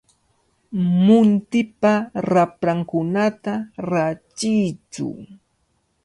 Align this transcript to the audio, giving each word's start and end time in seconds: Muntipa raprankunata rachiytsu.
Muntipa 1.07 1.91
raprankunata 2.27 3.53
rachiytsu. 3.91 5.07